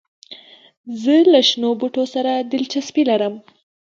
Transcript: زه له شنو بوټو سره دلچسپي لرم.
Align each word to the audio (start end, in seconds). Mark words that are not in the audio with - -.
زه 1.01 1.15
له 1.31 1.41
شنو 1.49 1.69
بوټو 1.79 2.03
سره 2.13 2.31
دلچسپي 2.51 3.03
لرم. 3.09 3.33